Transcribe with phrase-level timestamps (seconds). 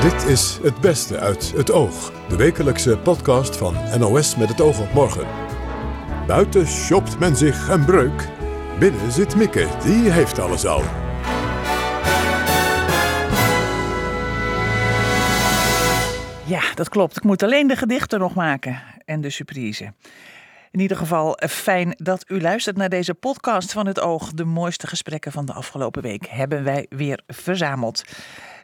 [0.00, 4.80] Dit is Het Beste uit het Oog, de wekelijkse podcast van NOS met het oog
[4.80, 5.26] op morgen.
[6.26, 8.28] Buiten shopt men zich een breuk.
[8.78, 10.82] Binnen zit Mieke, die heeft alles al.
[16.46, 17.16] Ja, dat klopt.
[17.16, 19.92] Ik moet alleen de gedichten nog maken en de surprise.
[20.70, 24.32] In ieder geval eh, fijn dat u luistert naar deze podcast van het Oog.
[24.32, 28.04] De mooiste gesprekken van de afgelopen week hebben wij weer verzameld.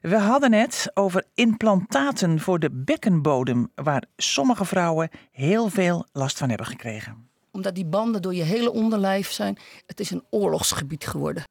[0.08, 6.48] We hadden het over implantaten voor de bekkenbodem, waar sommige vrouwen heel veel last van
[6.48, 7.28] hebben gekregen.
[7.50, 11.44] Omdat die banden door je hele onderlijf zijn, het is een oorlogsgebied geworden.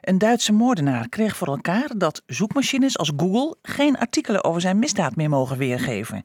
[0.00, 5.16] Een Duitse moordenaar kreeg voor elkaar dat zoekmachines als Google geen artikelen over zijn misdaad
[5.16, 6.24] meer mogen weergeven.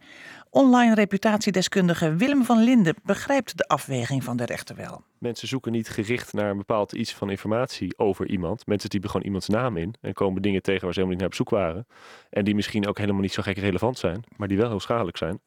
[0.58, 5.04] Online reputatiedeskundige Willem van Linden begrijpt de afweging van de rechter wel.
[5.20, 8.66] Mensen zoeken niet gericht naar een bepaald iets van informatie over iemand.
[8.66, 11.28] Mensen typen gewoon iemands naam in en komen dingen tegen waar ze helemaal niet naar
[11.28, 11.88] op zoek waren.
[12.30, 15.18] En die misschien ook helemaal niet zo gek relevant zijn, maar die wel heel schadelijk
[15.18, 15.40] zijn.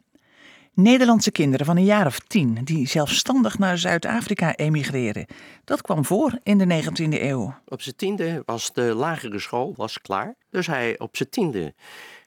[0.74, 5.26] Nederlandse kinderen van een jaar of tien die zelfstandig naar Zuid-Afrika emigreren.
[5.64, 7.54] Dat kwam voor in de 19e eeuw.
[7.68, 10.34] Op zijn tiende was de lagere school was klaar.
[10.50, 11.74] Dus hij op zijn tiende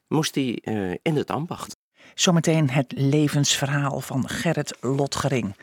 [0.08, 1.82] moest hij uh, in het ambacht.
[2.16, 5.56] Zometeen het levensverhaal van Gerrit Lotgering.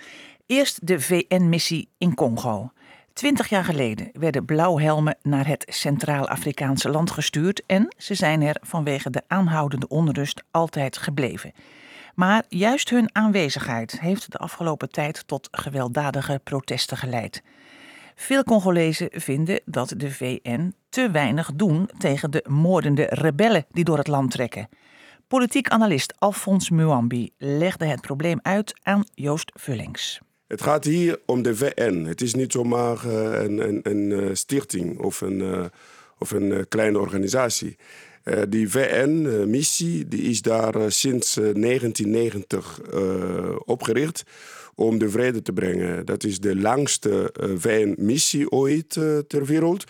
[0.47, 2.73] Eerst de VN-missie in Congo.
[3.13, 9.11] Twintig jaar geleden werden blauwhelmen naar het Centraal-Afrikaanse land gestuurd en ze zijn er vanwege
[9.11, 11.53] de aanhoudende onrust altijd gebleven.
[12.15, 17.43] Maar juist hun aanwezigheid heeft de afgelopen tijd tot gewelddadige protesten geleid.
[18.15, 23.99] Veel Congolezen vinden dat de VN te weinig doen tegen de moordende rebellen die door
[23.99, 24.69] het land trekken.
[25.31, 30.21] Politiek analist Alfons Muambi legde het probleem uit aan Joost Vullings.
[30.47, 32.05] Het gaat hier om de VN.
[32.07, 35.65] Het is niet zomaar uh, een, een, een, stichting of een, uh,
[36.19, 37.77] of een kleine organisatie.
[38.49, 42.81] Die VN-missie die is daar sinds 1990
[43.65, 44.23] opgericht
[44.75, 46.07] om de vrede te brengen.
[46.07, 48.89] Dat is de langste VN-missie ooit
[49.29, 49.85] ter wereld.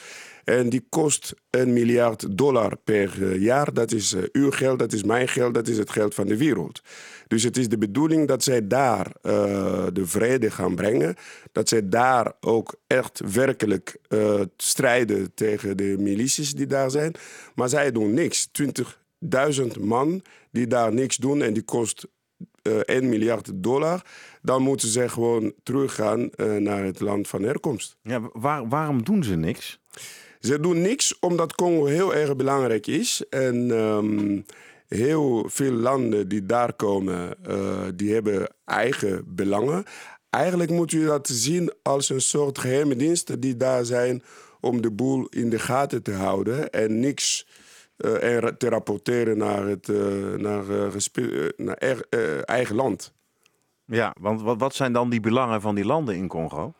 [0.50, 3.72] En die kost een miljard dollar per eh, jaar.
[3.72, 6.36] Dat is uh, uw geld, dat is mijn geld, dat is het geld van de
[6.36, 6.82] wereld.
[7.26, 11.14] Dus het is de bedoeling dat zij daar uh, de vrede gaan brengen.
[11.52, 17.12] Dat zij daar ook echt werkelijk uh, strijden tegen de milities die daar zijn.
[17.54, 18.48] Maar zij doen niks.
[18.62, 22.06] 20.000 man die daar niks doen en die kost
[22.62, 24.04] uh, 1 miljard dollar.
[24.42, 27.96] Dan moeten ze gewoon teruggaan naar het land van herkomst.
[28.02, 29.80] Ja, waar, waarom doen ze niks?
[30.40, 33.22] Ze doen niks omdat Congo heel erg belangrijk is.
[33.28, 34.44] En um,
[34.88, 39.84] heel veel landen die daar komen, uh, die hebben eigen belangen.
[40.30, 44.22] Eigenlijk moet je dat zien als een soort geheime diensten die daar zijn
[44.60, 47.46] om de boel in de gaten te houden en niks
[47.96, 50.64] uh, en te rapporteren naar het uh, naar,
[51.56, 52.00] naar
[52.44, 53.12] eigen land.
[53.84, 56.72] Ja, want wat, wat zijn dan die belangen van die landen in Congo?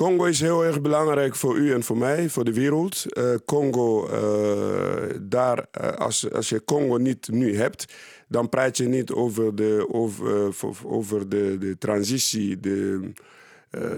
[0.00, 3.04] Congo is heel erg belangrijk voor u en voor mij, voor de wereld.
[3.08, 7.94] Uh, Congo, uh, daar, uh, als, als je Congo niet nu hebt,
[8.28, 13.12] dan praat je niet over de, over, over de, de transitie, de,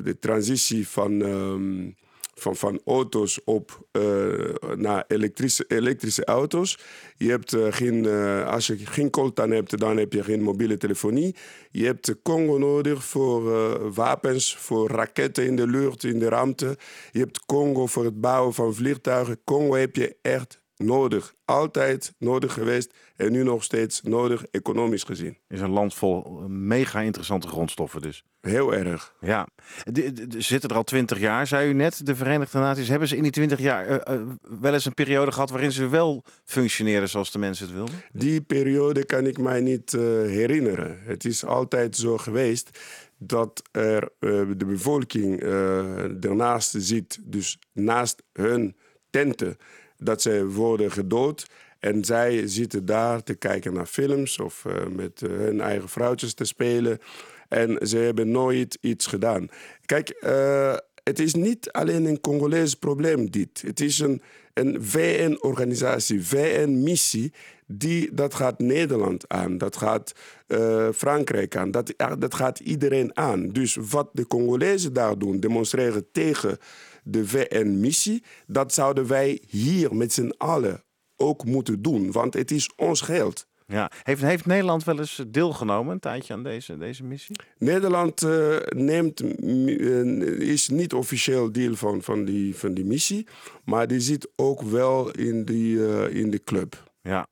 [0.02, 1.20] de transitie van.
[1.20, 1.94] Um,
[2.42, 4.02] van, van auto's op uh,
[4.76, 6.78] naar elektrische, elektrische auto's.
[7.16, 10.76] Je hebt uh, geen, uh, als je geen coltan hebt, dan heb je geen mobiele
[10.76, 11.36] telefonie.
[11.70, 16.78] Je hebt Congo nodig voor wapens, voor raketten in de lucht, in de ruimte.
[17.10, 19.40] Je hebt Congo voor het bouwen van vliegtuigen.
[19.44, 21.34] Congo heb je echt nodig.
[21.44, 25.38] Altijd nodig geweest en nu nog steeds nodig, economisch gezien.
[25.48, 28.24] Is een land vol mega interessante grondstoffen dus.
[28.40, 29.14] Heel erg.
[29.20, 29.48] Ja.
[29.84, 32.06] De, zitten er al twintig jaar, zei u net.
[32.06, 34.22] De Verenigde Naties, hebben ze in die twintig jaar uh, uh,
[34.60, 37.94] wel eens een periode gehad waarin ze wel functioneren zoals de mensen het wilden?
[38.12, 40.98] Die periode kan ik mij niet uh, herinneren.
[41.04, 42.78] Het is altijd zo geweest
[43.18, 44.10] dat er
[44.56, 45.40] de bevolking
[46.20, 48.76] ernaast zit, dus naast hun
[49.10, 49.56] tenten
[50.04, 51.46] dat ze worden gedood.
[51.82, 56.34] En zij zitten daar te kijken naar films of uh, met uh, hun eigen vrouwtjes
[56.34, 56.98] te spelen.
[57.48, 59.48] En ze hebben nooit iets gedaan.
[59.86, 60.74] Kijk, uh,
[61.04, 63.62] het is niet alleen een Congolees probleem dit.
[63.66, 64.22] Het is een,
[64.54, 67.32] een VN-organisatie, VN-missie,
[67.66, 70.12] die, dat gaat Nederland aan, dat gaat
[70.94, 73.48] Frankrijk aan, dat, dat gaat iedereen aan.
[73.48, 76.58] Dus wat de Congolezen daar doen, demonstreren tegen
[77.02, 80.84] de VN-missie, dat zouden wij hier met z'n allen
[81.16, 83.46] ook moeten doen, want het is ons geld.
[83.66, 83.90] Ja.
[84.02, 87.36] Heeft, heeft Nederland wel eens deelgenomen een tijdje aan deze, deze missie?
[87.58, 93.26] Nederland uh, neemt, uh, is niet officieel deel van, van, die, van die missie,
[93.64, 96.90] maar die zit ook wel in, die, uh, in de club.
[97.02, 97.26] Ja.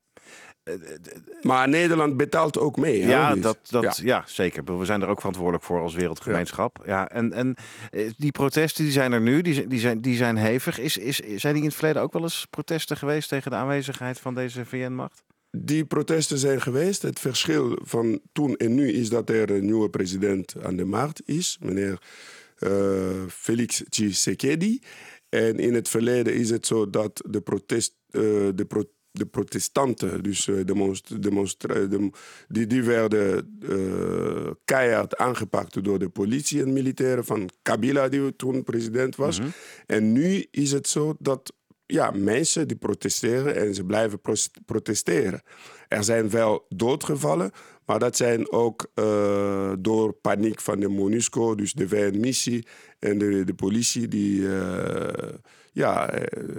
[1.42, 3.02] Maar Nederland betaalt ook mee.
[3.02, 3.92] hè, Ja, dat, dat, Ja.
[4.02, 4.24] ja.
[4.26, 4.78] zeker.
[4.78, 6.82] We zijn er ook verantwoordelijk voor als wereldgemeenschap.
[6.86, 7.08] Ja.
[7.08, 7.54] en, en
[7.90, 10.78] eh, die protesten die zijn er nu, die, zijn- die, zijn, die zijn hevig.
[10.78, 14.18] Is, is, zijn die in het verleden ook wel eens protesten geweest tegen de aanwezigheid
[14.20, 15.22] van deze VN-macht?
[15.50, 17.02] Die protesten zijn geweest.
[17.02, 21.22] Het verschil van toen en nu is dat er een nieuwe president aan de macht
[21.24, 21.98] is, meneer
[22.58, 22.70] eh,
[23.28, 24.80] Felix Tshisekedi.
[25.28, 28.20] En in het verleden is het zo dat de, protest, eh,
[28.54, 30.54] de, pro- de protestanten, dus eh,
[31.88, 32.12] dem-
[32.48, 38.62] die, die werden eh, keihard aangepakt door de politie en militairen van Kabila, die toen
[38.62, 39.40] president was.
[39.86, 41.52] En nu is het zo dat
[41.86, 44.20] ja, mensen die protesteren en ze blijven
[44.64, 45.42] protesteren.
[45.88, 47.50] Er zijn wel doodgevallen,
[47.86, 52.66] maar dat zijn ook eh, door paniek van de MONUSCO, dus de VN-missie
[52.98, 54.42] en de, de politie, die
[55.72, 56.10] ja,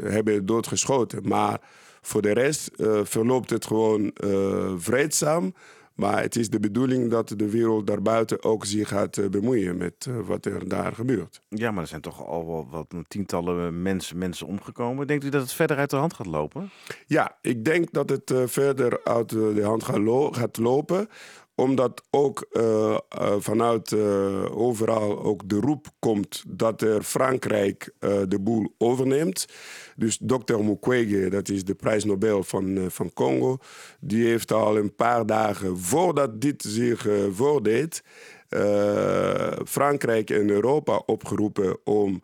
[0.04, 1.28] hebben doodgeschoten.
[1.28, 1.62] Maar
[2.02, 5.54] voor de rest eh, verloopt het gewoon eh, vreedzaam.
[5.96, 10.08] Maar het is de bedoeling dat de wereld daarbuiten ook zich gaat eh, bemoeien met
[10.26, 11.42] wat er daar gebeurt.
[11.50, 15.08] Ja, maar er zijn toch al wel wat tientallen mensen, mensen omgekomen.
[15.08, 16.70] Denkt u dat het verder uit de hand gaat lopen?
[17.06, 19.84] Ja, ik denk dat het verder uit de hand
[20.34, 21.08] gaat lopen
[21.62, 27.94] omdat ook eh, eh, vanuit eh, overal ook de roep komt dat er Frankrijk
[28.28, 29.46] de boel overneemt.
[29.96, 30.58] Dus Dr.
[30.58, 33.58] Mukwege, dat is de prijs Nobel van, van Congo,
[34.00, 38.04] die heeft al een paar dagen voordat dit zich voordeed,
[39.66, 42.22] Frankrijk en Europa opgeroepen om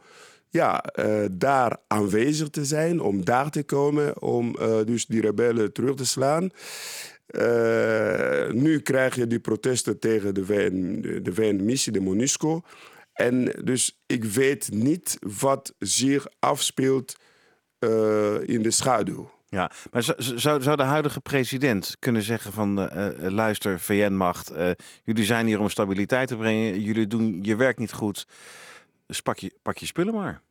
[0.50, 0.84] ja,
[1.32, 4.56] daar aanwezig te zijn, om daar te komen, om
[4.86, 6.52] dus die rebellen terug te slaan.
[7.28, 12.62] Eh, nu krijg je die protesten tegen de VN, de VN-missie, de MONUSCO.
[13.14, 17.16] En dus ik weet niet wat zich afspeelt
[17.80, 19.36] eh, in de schaduw.
[19.50, 24.52] Ja, maar zou, zou, de huidige president kunnen zeggen van eh, luister VN-macht,
[25.04, 28.28] jullie zijn hier om stabiliteit te brengen, jullie doen je werk niet goed,
[29.06, 30.42] dus pak je, pak je spullen maar.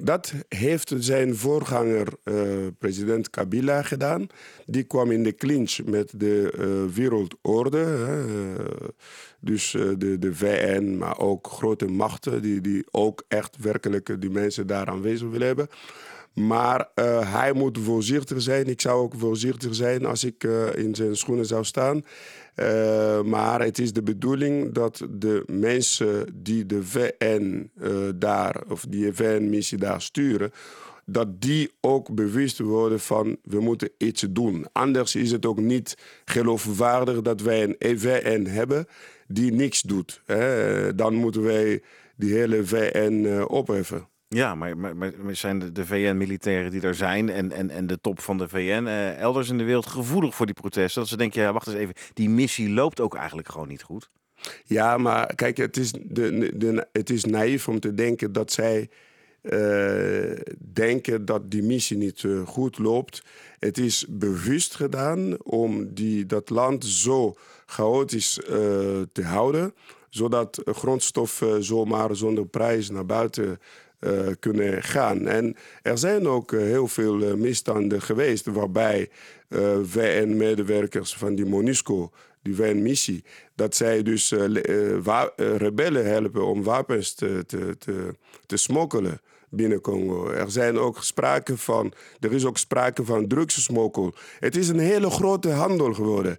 [0.00, 2.34] Dat heeft zijn voorganger, eh,
[2.78, 4.26] president Kabila, gedaan.
[4.66, 7.78] Die kwam in de clinch met de eh, wereldorde.
[7.78, 8.20] Hè.
[8.56, 8.64] eh,
[9.40, 14.66] dus de, de VN, maar ook grote machten die, die ook echt werkelijk die mensen
[14.66, 15.68] daar aanwezig willen hebben.
[16.38, 18.66] Maar eh, hij moet voorzichtig zijn.
[18.66, 22.04] Ik zou ook voorzichtig zijn als ik eh, in zijn schoenen zou staan.
[22.54, 27.70] Eh, maar het is de bedoeling dat de mensen die de VN
[28.14, 30.50] daar, of die VN-missie daar sturen,
[31.04, 34.66] dat die ook bewust worden van we moeten iets doen.
[34.72, 38.86] Anders is het ook niet geloofwaardig dat wij een VN hebben
[39.26, 40.22] die niks doet.
[40.24, 40.94] Hè.
[40.94, 41.82] Dan moeten wij
[42.16, 44.08] die hele VN opheffen.
[44.28, 44.74] Ja, maar,
[45.30, 48.84] zijn de, de VN-militairen die er zijn en, en, en de top van de VN
[48.86, 51.00] eh, elders in de wereld gevoelig voor die protesten?
[51.00, 54.10] Dat ze denken, ja, wacht eens even, die missie loopt ook eigenlijk gewoon niet goed.
[54.64, 58.88] Ja, maar kijk, het is, de, de, het is naïef om te denken dat zij
[59.42, 60.32] eh,
[60.72, 63.22] denken dat die missie niet eh, goed loopt.
[63.58, 67.34] Het is bewust gedaan om die, dat land zo
[67.66, 68.48] chaotisch eh,
[69.12, 69.74] te houden,
[70.08, 73.60] zodat grondstoffen zomaar zonder prijs naar buiten
[73.98, 75.26] eh, kunnen gaan.
[75.26, 79.10] En er zijn ook eh, heel veel eh, misstanden geweest waarbij
[79.82, 82.10] VN-medewerkers van die MONUSCO,
[82.42, 83.24] die VN-missie,
[83.54, 84.34] dat zij dus
[85.36, 87.76] rebellen helpen om wapens te, te,
[88.46, 90.30] te, smokkelen binnen Congo.
[90.30, 94.14] Er zijn ook sprake van, er is ook sprake van drugssmokkel.
[94.38, 96.38] Het is een hele grote handel geworden.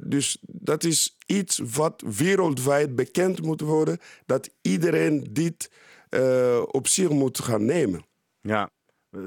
[0.00, 5.70] Dus dat is iets wat wereldwijd bekend moet worden, dat iedereen dit
[6.14, 8.06] eh, op zich moet gaan nemen.
[8.40, 8.70] Ja.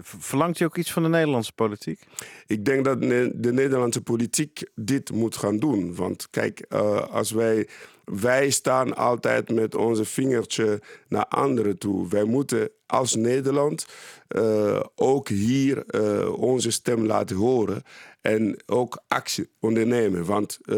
[0.01, 2.00] Verlangt u ook iets van de Nederlandse politiek?
[2.46, 5.96] Ik denk dat de Nederlandse politiek dit moet gaan doen.
[5.96, 7.67] Want kijk, eh, als wij,
[8.03, 12.08] wij staan altijd met onze vingertje naar anderen toe.
[12.08, 13.88] Wij moeten als Nederland
[14.27, 15.94] eh, ook hier
[16.36, 17.84] onze stem laten horen.
[18.28, 20.26] En ook actie ondernemen.
[20.26, 20.76] Want uh,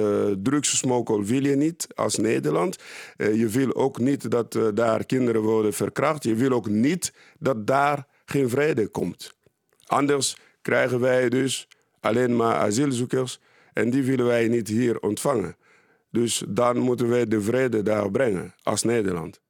[1.24, 2.78] wil je niet als Nederland.
[3.18, 6.24] Uh, je wil ook niet dat uh, daar kinderen worden verkracht.
[6.24, 9.36] Je wil ook niet dat daar geen vrede komt.
[9.86, 11.68] Anders krijgen wij dus
[12.00, 13.40] alleen maar asielzoekers
[13.74, 15.56] en die willen wij niet hier ontvangen.
[16.12, 19.42] Dus dan moeten wij de vrede daar brengen als Nederland.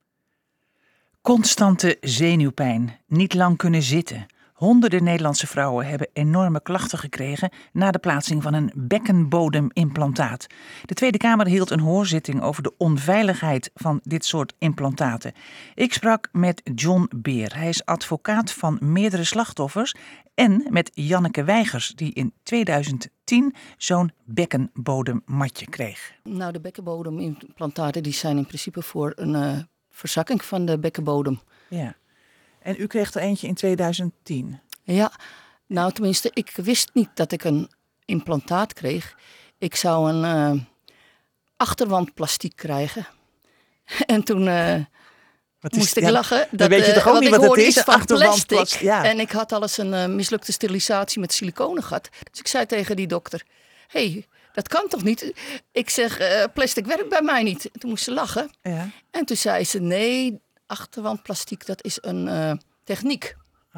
[1.22, 4.25] Constante zenuwpijn, niet lang kunnen zitten,
[4.59, 10.47] Honderden Nederlandse vrouwen hebben enorme klachten gekregen na de plaatsing van een bekkenbodemimplantaat.
[10.85, 15.33] De Tweede Kamer hield een hoorzitting over de onveiligheid van dit soort implantaten.
[15.75, 17.55] Ik sprak met John Beer.
[17.55, 19.95] Hij is advocaat van meerdere slachtoffers
[20.35, 26.13] en met Janneke Weigers, die in 2010 zo'n bekkenbodemmatje kreeg.
[26.23, 31.39] Nou, de bekkenbodemimplantaten die zijn in principe voor een uh, verzakking van de bekkenbodem.
[31.67, 31.95] Ja.
[32.69, 34.59] En u kreeg er eentje in 2010?
[34.83, 35.11] Ja,
[35.67, 37.69] nou tenminste, ik wist niet dat ik een
[38.05, 39.15] implantaat kreeg.
[39.57, 40.61] Ik zou een uh,
[41.57, 43.07] achterwandplastiek krijgen.
[44.13, 44.75] en toen uh,
[45.69, 46.47] moest ik lachen.
[46.51, 48.67] Dat, weet je toch ook niet wat het is, van plastic.
[48.67, 49.03] Ja.
[49.03, 52.09] En ik had alles een uh, mislukte sterilisatie met siliconen gehad.
[52.31, 53.43] Dus ik zei tegen die dokter,
[53.88, 55.33] hey, dat kan toch niet?
[55.71, 56.19] Ik zeg,
[56.53, 57.69] plastic werkt bij mij niet.
[57.77, 58.51] toen moest ze lachen.
[58.61, 58.89] Ja.
[59.11, 62.51] En toen zei ze, nee, achterwandplastiek, dat is een uh,
[62.83, 63.35] techniek.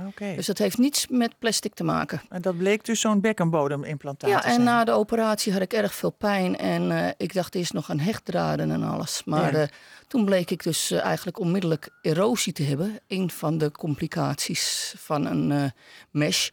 [0.08, 0.36] Okay.
[0.36, 2.22] Dus dat heeft niets met plastic te maken.
[2.30, 4.64] En dat bleek dus zo'n bekkenbodemimplantaat ja, en zijn.
[4.64, 6.58] na de operatie had ik erg veel pijn.
[6.58, 9.22] En uh, ik dacht eerst nog aan hechtdraden en alles.
[9.26, 9.62] Maar Ja.
[9.62, 9.68] uh,
[10.08, 13.00] toen bleek ik dus uh, eigenlijk onmiddellijk erosie te hebben.
[13.08, 15.72] Een van de complicaties van een
[16.12, 16.50] mesh.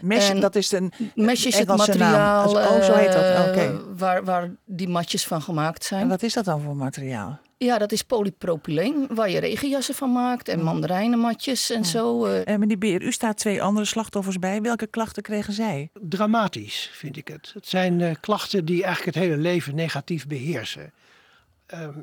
[0.00, 0.92] Mesh, en- dat is een...
[1.14, 3.56] Mesh is het materiaal Oh, zo heet dat.
[3.56, 6.08] eh, waar, waar die matjes van gemaakt En zijn.
[6.08, 7.38] wat is dat dan voor materiaal?
[7.58, 10.48] Ja, dat is polypropyleen, waar je regenjassen van maakt.
[10.48, 12.24] En mandarijnenmatjes en zo.
[12.24, 12.52] eh.
[12.52, 14.60] Eh, meneer Beer, u staat twee andere slachtoffers bij.
[14.62, 15.90] Welke klachten kregen zij?
[16.02, 17.50] dramatisch, vind ik het.
[17.54, 20.92] Het zijn eh, klachten die eigenlijk het hele leven negatief beheersen.
[21.66, 21.98] Ehm,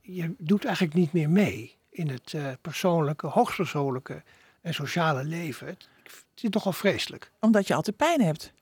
[0.00, 4.22] je doet eigenlijk niet meer mee in het eh, persoonlijke, hoogstpersoonlijke
[4.62, 5.66] en sociale leven.
[5.66, 5.88] Het,
[6.34, 7.30] het is nogal vreselijk.
[7.40, 8.52] Omdat je altijd pijn hebt.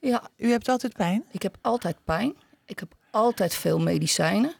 [0.00, 1.24] Ja, U hebt altijd pijn?
[1.30, 2.34] Ik heb altijd pijn.
[2.66, 4.52] Ik heb altijd veel medicijnen.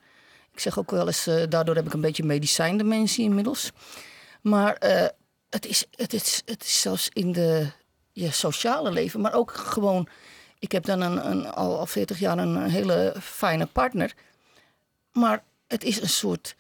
[0.53, 3.71] Ik zeg ook wel eens, eh, daardoor heb ik een beetje medicijndementie inmiddels.
[4.41, 5.07] Maar eh,
[5.51, 7.67] het, is, het, is, het is zelfs in de
[8.13, 10.09] je sociale leven, maar ook gewoon...
[10.59, 14.15] Ik heb dan een, een, al, al 40 jaar een hele fijne partner.
[15.13, 16.55] Maar het is een soort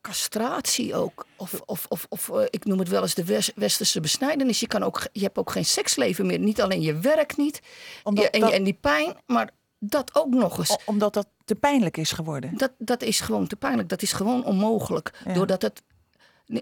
[0.00, 1.26] castratie ook.
[1.36, 4.60] Of, of, of, of eh, ik noem het wel eens de wes- westerse besnijdenis.
[4.60, 6.38] Je, kan ook, je hebt ook geen seksleven meer.
[6.38, 7.60] Niet alleen je werk niet.
[8.02, 10.70] Omdat en, dat- en die pijn, maar dat ook nog eens.
[10.72, 12.56] O- omdat dat te pijnlijk is geworden.
[12.56, 13.88] Dat, dat is gewoon te pijnlijk.
[13.88, 15.20] Dat is gewoon onmogelijk.
[15.24, 15.32] Ja.
[15.32, 15.82] Doordat het.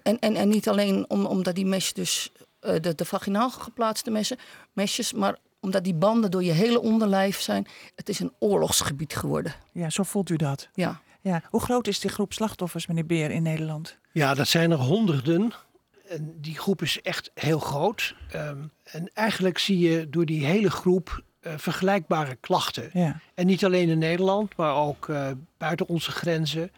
[0.03, 2.33] En, en, en niet alleen om, omdat die mesh dus.
[2.61, 4.39] eh, de, de vaginaal geplaatste messen,
[4.73, 5.13] mesjes.
[5.13, 7.67] Maar omdat die banden door je hele onderlijf zijn.
[7.95, 9.55] Het is een oorlogsgebied geworden.
[9.73, 10.69] Ja, zo voelt u dat.
[10.75, 11.01] Ja.
[11.21, 11.43] Ja.
[11.51, 13.97] Hoe groot is die groep slachtoffers, meneer Beer, in Nederland?
[14.13, 15.53] Ja, dat zijn er honderden.
[16.09, 18.15] En die groep is echt heel groot.
[18.31, 22.91] Ehm, en eigenlijk zie je door die hele groep eh, vergelijkbare klachten.
[22.93, 23.21] Ja.
[23.35, 26.71] En niet alleen in Nederland, maar ook eh, buiten onze grenzen.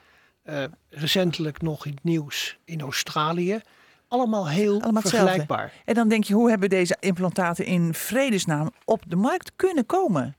[0.42, 3.60] Eh, recentelijk nog in het nieuws in Australië.
[4.08, 5.18] Allemaal heel Allemaal hetzelfde.
[5.18, 5.72] vergelijkbaar.
[5.84, 10.36] En dan denk je, hoe hebben deze implantaten in vredesnaam op de markt kunnen komen?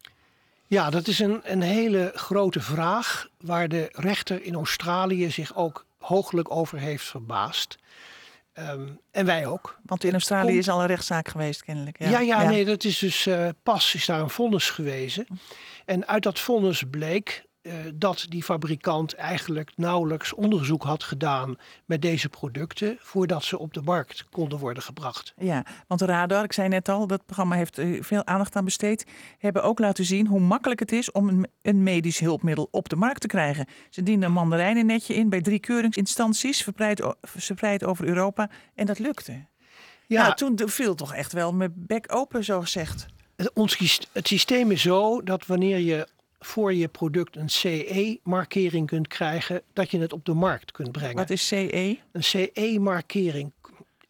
[0.67, 5.85] Ja, dat is een, een hele grote vraag waar de rechter in Australië zich ook
[5.97, 7.77] hooglijk over heeft verbaasd.
[8.59, 9.79] Ehm, en wij ook.
[9.85, 11.99] Want in Australië is al een rechtszaak geweest, kennelijk.
[11.99, 15.27] Ja, ja, nee, dat is dus eh, pas is daar een vonnis gewezen.
[15.85, 22.01] En uit dat vonnis bleek eh, dat die fabrikant eigenlijk nauwelijks onderzoek had gedaan met
[22.01, 25.33] deze producten voordat ze op de markt konden worden gebracht.
[25.37, 28.65] Ja, want de Radar, ik zei net al, dat programma heeft eh, veel aandacht aan
[28.65, 29.05] besteed,
[29.37, 32.95] hebben ook laten zien hoe makkelijk het is om een, een medisch hulpmiddel op de
[32.95, 33.65] markt te krijgen.
[33.89, 36.67] Ze dienden een mandarijnennetje in bij drie keuringsinstanties,
[37.21, 39.31] verspreid, over Europa, en dat lukte.
[39.31, 39.45] Ja,
[40.25, 43.05] Ja, toen viel toch echt wel mijn bek open, zo gezegd.
[43.35, 46.07] het, ons, syst- het systeem is zo dat wanneer je
[46.39, 51.15] voor je product een CE-markering kunt krijgen, dat je het op de markt kunt brengen.
[51.15, 51.47] Wat is?
[51.47, 51.99] CE?
[52.11, 53.51] Een CE-markering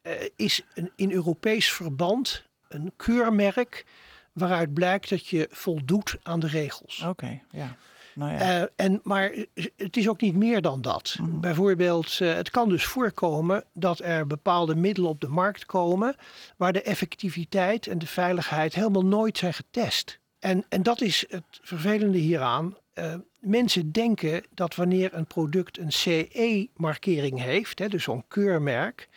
[0.02, 3.86] eh, is een, in Europees verband een keurmerk
[4.34, 7.04] waaruit blijkt dat je voldoet aan de regels.
[7.08, 7.78] Oké, ja.
[8.14, 8.40] Nou ja.
[8.40, 9.32] Eh, en, maar
[9.76, 11.16] het is ook niet meer dan dat.
[11.22, 16.16] Bijvoorbeeld, eh, het kan dus voorkomen dat er bepaalde middelen op de markt komen
[16.58, 20.19] waar de effectiviteit en de veiligheid helemaal nooit zijn getest.
[20.40, 22.78] En, en dat is het vervelende hieraan.
[22.94, 29.10] Eh, mensen denken dat wanneer een product een CE-markering heeft, hè, dus zo'n keurmerk,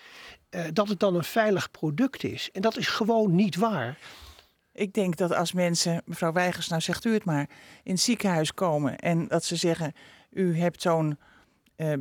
[0.50, 2.50] eh, dat het dan een veilig product is.
[2.52, 3.99] En dat is gewoon niet waar.
[4.73, 7.49] Ik denk dat als mensen, mevrouw Weigers, nou zegt u het maar,
[7.83, 9.93] in het ziekenhuis komen en dat ze zeggen,
[10.31, 11.19] u hebt zo'n
[11.76, 11.93] eh,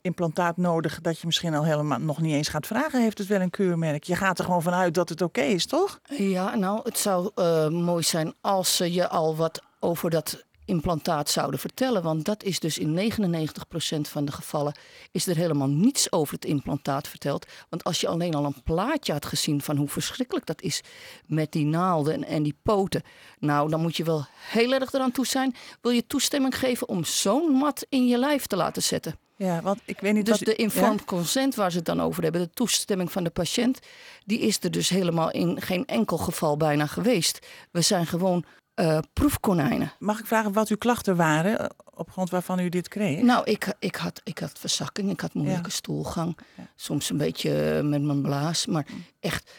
[0.00, 3.40] implantaat nodig dat je misschien al helemaal nog niet eens gaat vragen, heeft het wel
[3.40, 4.04] een keurmerk?
[4.04, 6.00] Je gaat er gewoon vanuit dat het oké is, toch?
[6.16, 11.30] Ja, nou, het zou eh, mooi zijn als ze je al wat over dat implantaat
[11.30, 12.02] zouden vertellen.
[12.02, 14.74] Want dat is dus in 99% van de gevallen
[15.10, 17.46] is er helemaal niets over het implantaat verteld.
[17.68, 20.82] Want als je alleen al een plaatje had gezien van hoe verschrikkelijk dat is
[21.26, 23.02] met die naalden en die poten.
[23.38, 25.54] Nou, dan moet je wel heel erg eraan toe zijn.
[25.80, 29.18] Wil je toestemming geven om zo'n mat in je lijf te laten zetten?
[29.44, 30.48] Ja, want ik weet niet Dus wat...
[30.48, 31.04] de informed Ja?
[31.04, 33.78] consent waar ze het dan over hebben, de toestemming van de patiënt,
[34.24, 37.46] die is er dus helemaal in geen enkel geval bijna geweest.
[37.70, 38.44] We zijn gewoon
[38.74, 39.92] eh, proefkonijnen.
[39.98, 43.22] Mag ik vragen wat uw klachten waren eh, op grond waarvan u dit kreeg?
[43.22, 45.74] Nou, ik, ik, had, ik had verzakking, ik had moeilijke Ja.
[45.74, 46.38] stoelgang.
[46.56, 46.66] Ja.
[46.76, 48.86] Soms een beetje eh, met mijn blaas, maar
[49.20, 49.52] echt,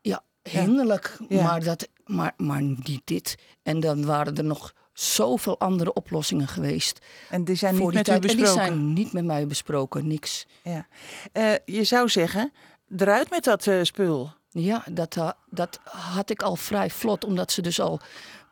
[0.00, 1.16] ja, hinderlijk.
[1.28, 3.36] Maar, dat, maar, maar niet dit.
[3.62, 6.98] En dan waren er nog zoveel andere oplossingen geweest.
[7.30, 8.22] En die zijn niet die met u tijd.
[8.22, 8.64] En die besproken?
[8.66, 10.46] zijn niet met mij besproken, niks.
[10.62, 10.86] Ja.
[11.32, 12.52] Eh, je zou zeggen,
[12.96, 14.32] eruit met dat eh, spul.
[14.50, 18.00] Ja, dat, ha- dat had ik al vrij vlot, omdat ze dus al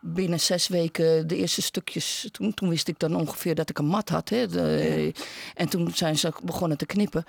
[0.01, 2.27] binnen zes weken de eerste stukjes.
[2.31, 4.29] Toen, toen wist ik dan ongeveer dat ik een mat had.
[4.29, 5.13] Hè, de-
[5.53, 7.23] En toen zijn ze begonnen te knippen.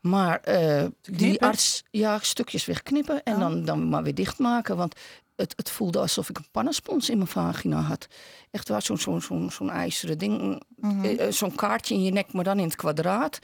[0.00, 3.40] Maar eh, die arts, ja, stukjes wegknippen en Oh.
[3.40, 4.76] dan, dan maar weer dichtmaken.
[4.76, 4.94] Want
[5.36, 8.06] het, het voelde alsof ik een pannenspons in mijn vagina had.
[8.50, 10.62] Echt waar, zo'n zo'n zo'n zo'n ijzeren ding.
[10.76, 11.04] Mhm.
[11.04, 13.38] eh, eh, zo'n kaartje in je nek, maar dan in het kwadraat.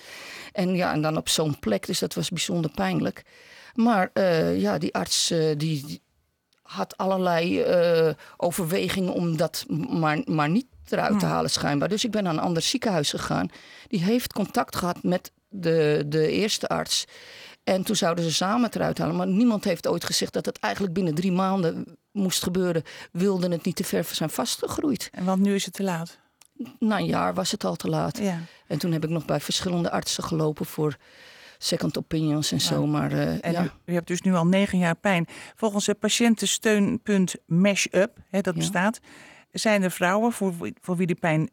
[0.52, 1.86] En ja, en dan op zo'n plek.
[1.86, 3.24] Dus dat was bijzonder pijnlijk.
[3.74, 6.02] Maar eh, ja, die arts die, die
[6.62, 7.64] had allerlei
[8.36, 11.88] overwegingen om dat maar, maar niet eruit te halen schijnbaar.
[11.88, 13.48] Dus ik ben naar een ander ziekenhuis gegaan.
[13.88, 17.04] Die heeft contact gehad met de, de eerste arts.
[17.74, 19.16] En toen zouden ze samen het eruit halen.
[19.16, 22.82] Maar niemand heeft ooit gezegd dat het eigenlijk binnen drie maanden moest gebeuren.
[23.12, 25.08] Wilden het niet te ver zijn vastgegroeid.
[25.12, 26.18] En want nu is het te laat.
[26.78, 28.18] Na een jaar was het al te laat.
[28.18, 28.38] Ja.
[28.66, 30.96] En toen heb ik nog bij verschillende artsen gelopen voor
[31.58, 32.86] second opinions en zo.
[32.86, 33.64] Maar En ja.
[33.64, 35.26] u, u hebt dus nu al negen jaar pijn.
[35.56, 38.60] Volgens het patiëntensteunpunt Mesh-up, hè, dat Ja.
[38.60, 39.00] bestaat,
[39.52, 41.50] zijn er vrouwen voor, wie- voor wie de pijn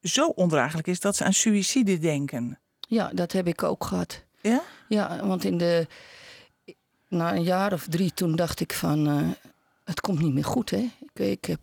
[0.00, 2.58] zo ondraaglijk is dat ze aan suïcide denken.
[2.88, 4.24] ja, dat heb ik ook gehad.
[4.40, 4.62] Ja?
[4.88, 5.86] Ja, want in de,
[7.08, 9.50] na een jaar of drie toen dacht ik van, eh,
[9.84, 10.90] het komt niet meer goed, hè.
[11.00, 11.60] Ik, ik heb,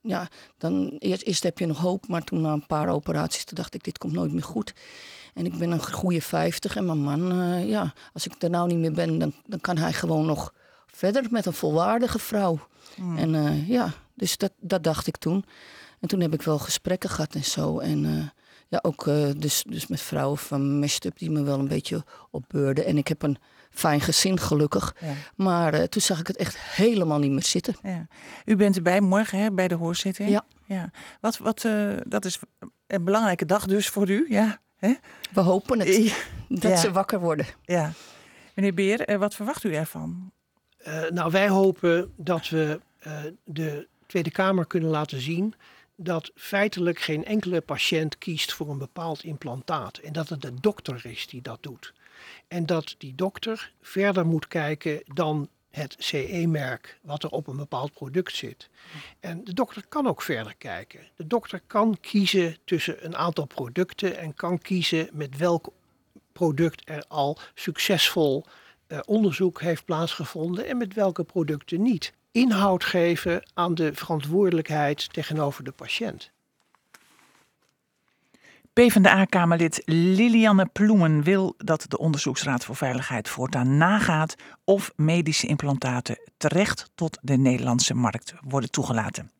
[0.00, 3.56] ja, dan eerst, eerst heb je nog hoop, maar toen na een paar operaties, toen
[3.56, 4.72] dacht ik, dit komt nooit meer goed.
[5.34, 8.68] En ik ben een goede vijftig en mijn man, eh, ja, als ik er nou
[8.68, 10.54] niet meer ben, dan, dan kan hij gewoon nog
[10.86, 12.58] verder met een volwaardige vrouw.
[13.16, 15.44] En eh, ja, dus dat, dat dacht ik toen.
[16.00, 17.78] En toen heb ik wel gesprekken gehad en zo.
[17.78, 18.32] En
[18.68, 22.04] ja, ook eh, dus, dus met vrouwen van Meshed Up die me wel een beetje
[22.30, 22.84] opbeurden.
[22.84, 23.38] En ik heb een
[23.70, 24.94] fijn gezin, gelukkig.
[25.00, 25.12] Ja.
[25.36, 27.76] Maar eh, toen zag ik het echt helemaal niet meer zitten.
[27.82, 28.06] ja.
[28.44, 30.28] U bent erbij morgen hè, bij de hoorzitting?
[30.30, 30.44] Ja.
[30.66, 30.90] ja.
[31.20, 32.38] Wat, wat, eh, dat is
[32.86, 34.58] een belangrijke dag dus voor u, ja?
[34.76, 34.94] Hè?
[35.32, 36.14] We hopen het, Ja.
[36.48, 36.76] dat Ja.
[36.76, 37.46] ze wakker worden.
[37.62, 37.92] ja.
[38.54, 40.32] Meneer Beer, wat verwacht u ervan?
[40.78, 43.12] Eh, nou, wij hopen dat we eh,
[43.44, 45.54] de Tweede Kamer kunnen laten zien
[46.00, 49.98] dat feitelijk geen enkele patiënt kiest voor een bepaald implantaat.
[49.98, 51.92] En dat het de dokter is die dat doet.
[52.48, 57.92] En dat die dokter verder moet kijken dan het CE-merk wat er op een bepaald
[57.92, 58.68] product zit.
[59.20, 61.00] En de dokter kan ook verder kijken.
[61.16, 65.72] De dokter kan kiezen tussen een aantal producten en kan kiezen met welk
[66.32, 68.44] product er al succesvol
[68.86, 72.12] eh, onderzoek heeft plaatsgevonden en met welke producten niet.
[72.32, 76.30] Inhoud geven aan de verantwoordelijkheid tegenover de patiënt.
[78.72, 86.90] PvdA-kamerlid Lilianne Ploemen wil dat de Onderzoeksraad voor Veiligheid voortaan nagaat of medische implantaten terecht
[86.94, 89.30] tot de Nederlandse markt worden toegelaten.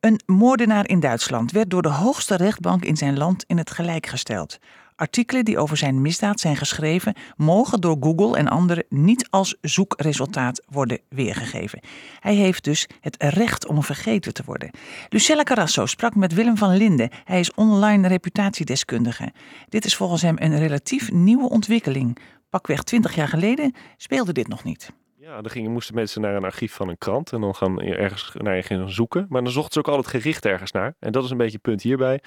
[0.00, 4.06] Een moordenaar in Duitsland werd door de hoogste rechtbank in zijn land in het gelijk
[4.06, 4.58] gesteld.
[4.96, 10.62] Artikelen die over zijn misdaad zijn geschreven, mogen door Google en anderen niet als zoekresultaat
[10.68, 11.80] worden weergegeven.
[12.20, 14.70] Hij heeft dus het recht om vergeten te worden.
[15.08, 17.10] Lucella Carrasso sprak met Willem van Linden.
[17.24, 19.32] Hij is online reputatiedeskundige.
[19.68, 22.18] Dit is volgens hem een relatief nieuwe ontwikkeling.
[22.50, 24.92] Pakweg 20 jaar geleden speelde dit nog niet.
[25.18, 28.30] Ja, dan gingen, moesten mensen naar een archief van een krant en dan gaan ergens
[28.34, 29.26] naar je gaan zoeken.
[29.28, 30.94] Maar dan zochten ze ook altijd gericht ergens naar.
[30.98, 32.20] En dat is een beetje het punt hierbij.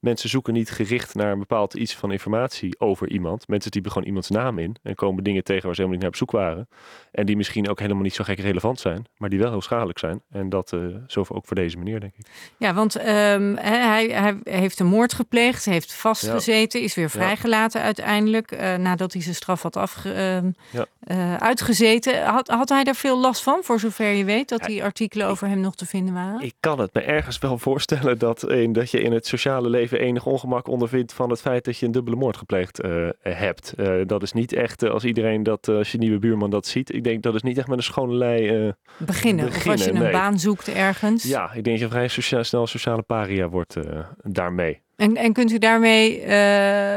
[0.00, 3.48] Mensen zoeken niet gericht naar een bepaald iets van informatie over iemand.
[3.48, 6.08] Mensen typen gewoon iemands naam in en komen dingen tegen waar ze helemaal niet naar
[6.08, 6.68] op zoek waren.
[7.12, 9.98] En die misschien ook helemaal niet zo gek relevant zijn, maar die wel heel schadelijk
[9.98, 10.22] zijn.
[10.30, 12.26] En dat uh, zo ook voor deze meneer, denk ik.
[12.56, 16.86] Ja, want um, hij, hij, heeft een moord gepleegd, heeft vastgezeten, ja.
[16.86, 17.86] is weer vrijgelaten ja.
[17.86, 18.52] uiteindelijk.
[18.52, 20.86] Uh, nadat hij zijn straf had afge, uh, ja.
[21.06, 22.24] uh, uitgezeten.
[22.24, 25.48] Had, had hij daar veel last van, voor zover je weet, dat die artikelen over
[25.48, 26.40] hem nog te vinden waren?
[26.40, 28.40] Ik kan het me ergens wel voorstellen dat,
[28.72, 31.86] dat je in het sociale leven even enig ongemak ondervindt van het feit dat je
[31.86, 32.82] een dubbele moord gepleegd
[33.20, 33.74] hebt.
[34.06, 37.22] dat is niet echt, als iedereen dat, als je nieuwe buurman dat ziet, ik denk
[37.22, 38.76] dat is niet echt met een schone lei beginnen.
[39.06, 39.46] beginnen.
[39.46, 41.22] Of als je een baan zoekt ergens.
[41.22, 43.76] Ja, ik denk dat je vrij sociaal, snel sociale paria wordt
[44.22, 44.80] daarmee.
[44.96, 46.26] En, en kunt u daarmee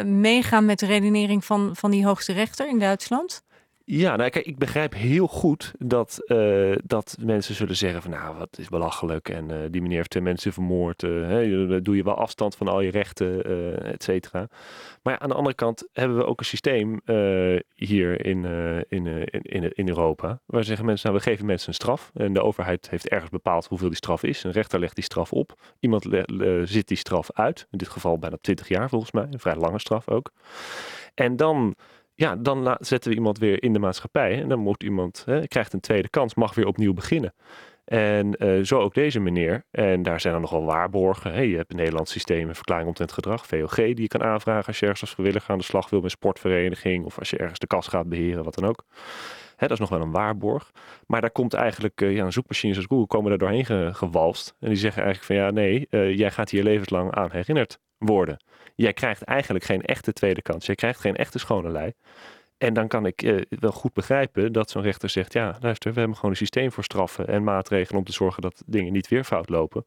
[0.03, 3.43] meegaan met de redenering van, van die hoogste rechter in Duitsland?
[3.91, 8.37] Ja, nou kijk, ik begrijp heel goed dat, uh, dat mensen zullen zeggen van nou,
[8.37, 11.01] wat is belachelijk en uh, die meneer heeft twee mensen vermoord.
[11.01, 13.43] Hè, doe je wel afstand van al je rechten,
[13.83, 14.47] et cetera.
[15.03, 17.01] Maar aan de andere kant hebben we ook een systeem
[17.75, 18.45] hier in,
[18.89, 19.07] in,
[19.41, 20.39] in, in Europa.
[20.45, 22.11] Waar zeggen mensen, nou we geven mensen een straf.
[22.13, 24.43] En de overheid heeft ergens bepaald hoeveel die straf is.
[24.43, 25.53] Een rechter legt die straf op.
[25.79, 26.07] Iemand
[26.63, 27.67] zit die straf uit.
[27.71, 29.27] In dit geval bijna 20 jaar volgens mij.
[29.31, 30.31] Een vrij lange straf ook.
[31.13, 31.75] En dan
[32.19, 34.41] ja, dan zetten we iemand weer in de maatschappij.
[34.41, 37.33] En dan moet iemand, hè, krijgt een tweede kans, mag weer opnieuw beginnen.
[37.85, 39.65] En uh, zo ook deze meneer.
[39.71, 41.47] En daar zijn er nogal waarborgen.
[41.47, 44.79] Je hebt een Nederlands systeem, een verklaring omtrent gedrag, VOG, die je kan aanvragen als
[44.79, 47.67] je ergens als vrijwilliger aan de slag wil met sportvereniging of als je ergens de
[47.67, 48.83] kas gaat beheren, wat dan ook.
[49.55, 50.71] Hè, dat is nog wel een waarborg.
[51.07, 54.55] Maar daar komt eigenlijk, uh, een zoekmachines als Google komen daar doorheen gewalst.
[54.59, 58.43] En die zeggen eigenlijk van ja, nee, uh, jij gaat hier levenslang aan herinnerd worden.
[58.75, 60.65] Jij krijgt eigenlijk geen echte tweede kans.
[60.65, 61.93] Jij krijgt geen echte schone lei.
[62.57, 65.99] En dan kan ik uh, wel goed begrijpen dat zo'n rechter zegt: ja, luister, we
[65.99, 69.23] hebben gewoon een systeem voor straffen en maatregelen om te zorgen dat dingen niet weer
[69.23, 69.85] fout lopen.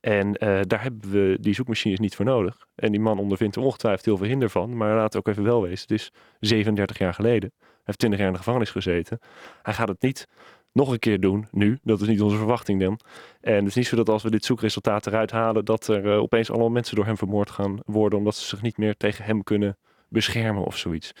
[0.00, 2.66] En uh, daar hebben we die zoekmachines niet voor nodig.
[2.74, 4.76] En die man ondervindt er ongetwijfeld heel veel hinder van.
[4.76, 7.52] Maar laat ook even wel wezen: het is 37 jaar geleden.
[7.58, 9.18] Hij heeft 20 jaar in de gevangenis gezeten.
[9.62, 10.28] Hij gaat het niet
[10.74, 11.78] nog een keer doen nu.
[11.82, 12.98] Dat is niet onze verwachting dan.
[13.40, 16.18] En het is niet zo dat als we dit zoekresultaat eruit halen, dat er uh,
[16.18, 19.42] opeens allemaal mensen door hem vermoord gaan worden, omdat ze zich niet meer tegen hem
[19.42, 19.76] kunnen
[20.08, 21.12] beschermen of zoiets.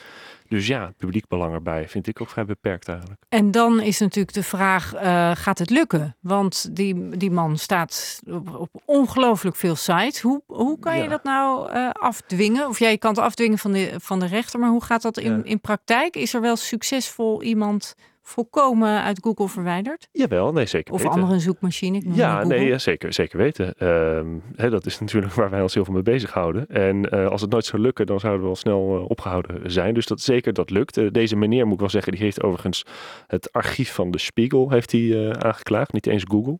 [0.48, 3.20] Dus ja, publiek belang erbij vind ik ook vrij beperkt eigenlijk.
[3.28, 6.16] En dan is natuurlijk de vraag, uh, gaat het lukken?
[6.20, 10.20] Want die, die man staat op, op ongelooflijk veel sites.
[10.20, 12.68] Hoe, hoe kan je dat nou uh, afdwingen?
[12.68, 15.18] Of jij ja, kan het afdwingen van de, van de rechter, maar hoe gaat dat
[15.18, 15.44] in, ja.
[15.44, 16.16] in praktijk?
[16.16, 17.94] Is er wel succesvol iemand
[18.26, 20.08] volkomen uit Google verwijderd?
[20.12, 21.20] Jawel, nee, zeker Of weten.
[21.20, 21.96] andere zoekmachine?
[21.96, 23.88] Ik ja, nee, zeker, zeker weten.
[23.88, 26.66] Um, hè, dat is natuurlijk waar wij ons heel veel mee bezighouden.
[26.68, 29.94] En uh, als het nooit zou lukken, dan zouden we al snel uh, opgehouden zijn.
[29.94, 30.96] Dus dat zeker dat lukt.
[30.96, 32.84] Uh, deze meneer, moet ik wel zeggen, die heeft overigens
[33.26, 35.92] het archief van de Spiegel heeft hij, aangeklaagd.
[35.92, 36.58] Niet eens Google.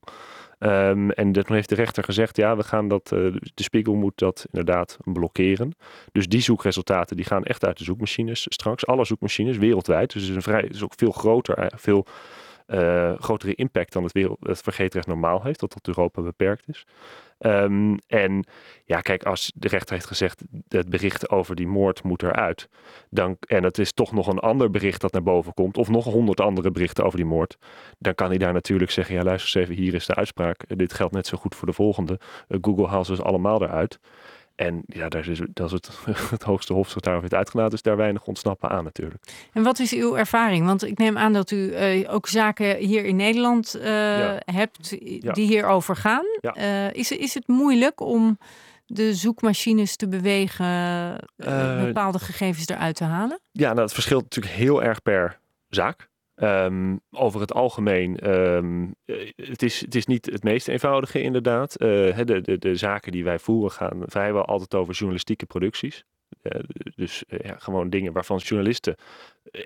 [0.64, 4.18] Um, en toen heeft de rechter gezegd, ja, we gaan dat, uh, de Spiegel moet
[4.18, 5.72] dat inderdaad blokkeren.
[6.12, 8.86] Dus die zoekresultaten die gaan echt uit de zoekmachines straks.
[8.86, 10.12] Alle zoekmachines wereldwijd.
[10.12, 12.06] Dus het is, een vrij, is ook veel groter, veel
[12.66, 16.86] uh, grotere impact dan het, wereld, het vergeetrecht normaal heeft, dat tot Europa beperkt is.
[17.46, 18.46] Um, en
[18.84, 22.68] ja, kijk, als de rechter heeft gezegd het bericht over die moord moet eruit,
[23.10, 26.04] dan, en het is toch nog een ander bericht dat naar boven komt, of nog
[26.04, 27.56] honderd andere berichten over die moord,
[27.98, 30.92] dan kan hij daar natuurlijk zeggen, ja luister eens even, hier is de uitspraak, dit
[30.92, 32.20] geldt net zo goed voor de volgende.
[32.48, 33.98] Uh, Google haalt ze dus allemaal eruit.
[34.54, 35.90] En ja, daar is, dat is het,
[36.30, 39.48] het hoogste hof zich daarover heeft uitgelaten, is daar weinig ontsnappen aan natuurlijk.
[39.52, 40.66] En wat is uw ervaring?
[40.66, 44.40] Want ik neem aan dat u uh, ook zaken hier in Nederland uh, ja.
[44.44, 45.34] hebt die ja.
[45.34, 46.24] hierover gaan.
[46.40, 46.56] Ja.
[46.56, 48.38] Uh, is, is het moeilijk om
[48.86, 51.16] de zoekmachines te bewegen
[51.86, 53.40] bepaalde gegevens eruit te halen?
[53.50, 55.38] Ja, nou, het verschilt natuurlijk heel erg per
[55.68, 56.08] zaak.
[56.36, 58.94] Um, over het algemeen, um,
[59.36, 61.82] het, is, het is niet het meest eenvoudige inderdaad.
[61.82, 66.04] Uh, de, de, de zaken die wij voeren gaan vrijwel altijd over journalistieke producties.
[66.42, 66.60] Uh,
[66.94, 68.94] dus uh, ja, gewoon dingen waarvan journalisten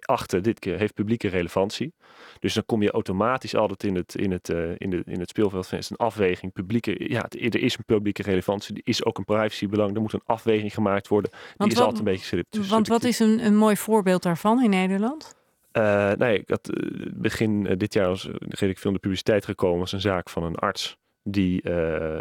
[0.00, 1.94] achten, dit keer heeft publieke relevantie.
[2.38, 5.66] Dus dan kom je automatisch altijd in het, in het, in de, in het speelveld
[5.66, 6.52] van is een afweging.
[6.52, 9.94] Publieke, ja, er is een publieke relevantie, er is ook een privacybelang.
[9.94, 11.30] Er moet een afweging gemaakt worden.
[11.56, 14.70] Die is altijd een beetje Dus Want wat is een, een mooi voorbeeld daarvan in
[14.70, 15.36] Nederland?
[15.78, 19.44] Uh, nee, ik had uh, begin uh, dit jaar was ik veel in de publiciteit
[19.44, 21.70] gekomen als een zaak van een arts die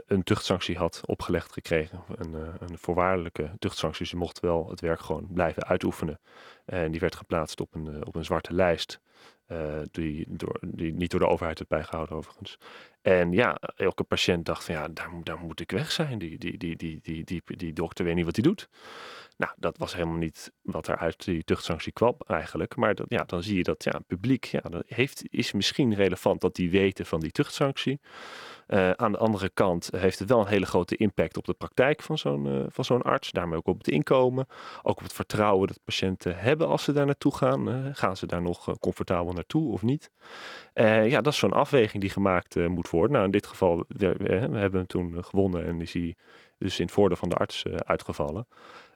[0.07, 2.03] een tuchtsanctie had opgelegd gekregen.
[2.15, 4.05] Een, een voorwaardelijke tuchtsanctie.
[4.05, 6.19] Ze mocht wel het werk gewoon blijven uitoefenen.
[6.65, 9.01] En die werd geplaatst op een, op een zwarte lijst.
[9.91, 12.57] Die, door, die niet door de overheid werd bijgehouden overigens.
[13.01, 16.17] En ja, elke patiënt dacht van ja, daar, daar moet ik weg zijn.
[16.19, 18.69] Die, die, die, die, die, die, die dokter weet niet wat hij doet.
[19.37, 22.75] Nou, dat was helemaal niet wat er uit die tuchtsanctie kwam eigenlijk.
[22.75, 26.41] Maar dat, ja, dan zie je dat ja, publiek ja, dat heeft, is misschien relevant
[26.41, 27.99] dat die weten van die tuchtsanctie.
[28.67, 32.01] Uh, aan de andere kant heeft het wel een hele grote impact op de praktijk
[32.01, 33.31] van zo'n uh, van zo'n arts.
[33.31, 34.47] Daarmee ook op het inkomen.
[34.83, 37.95] Ook op het vertrouwen dat patiënten hebben als ze daar naartoe gaan.
[37.95, 40.11] Gaan ze daar nog comfortabel naartoe of niet?
[40.73, 43.11] ja, dat is zo'n afweging die gemaakt moet worden.
[43.11, 46.15] Nou, in dit geval, we, we, hebben hem toen gewonnen en is hij
[46.57, 48.47] dus in het voordeel van de arts uitgevallen.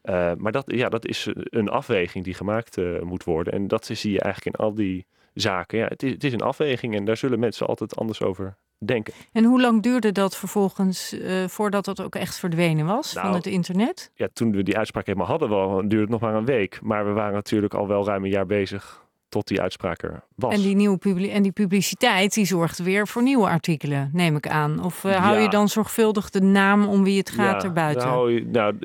[0.03, 3.53] Uh, maar dat, ja, dat is een afweging die gemaakt moet worden.
[3.53, 5.77] En dat zie je eigenlijk in al die zaken.
[5.77, 9.13] Ja, het, is, het is een afweging en daar zullen mensen altijd anders over denken.
[9.31, 13.35] En hoe lang duurde dat vervolgens uh, voordat dat ook echt verdwenen was van Nou,
[13.35, 14.11] het internet?
[14.15, 16.79] Ja, toen we die uitspraak helemaal hadden, wel, duurde het nog maar een week.
[16.81, 19.00] Maar we waren natuurlijk al wel ruim een jaar bezig
[19.31, 20.53] tot die uitspraak er was.
[20.53, 24.47] En die, nieuwe publi en die publiciteit die zorgt weer voor nieuwe artikelen, neem ik
[24.47, 24.83] aan.
[24.83, 25.41] Of uh, hou Ja.
[25.41, 28.29] je dan zorgvuldig de naam om wie het gaat ja, erbuiten?
[28.33, 28.75] je- nou,